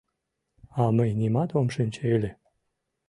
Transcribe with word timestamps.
—А 0.81 0.83
мый 0.95 1.09
нимат 1.19 1.49
ом 1.59 1.67
шинче 1.75 2.03
ыле. 2.17 2.31